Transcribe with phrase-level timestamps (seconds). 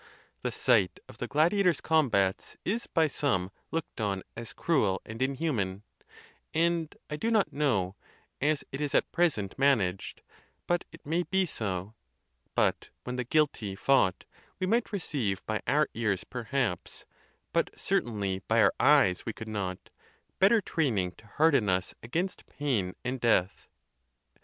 [0.41, 5.83] The sight of the gladiators' combats is by some looked on as cruel and inhuman,
[6.55, 7.95] andI do not know,
[8.41, 10.23] as it is at present managed,
[10.65, 11.93] but it may be so;
[12.55, 14.25] but when the guilty fought,
[14.59, 17.05] we might receive by our ears perhaps
[17.53, 19.91] (but certainly by our eyes we could not)
[20.39, 23.67] better training to harden us against pain and death.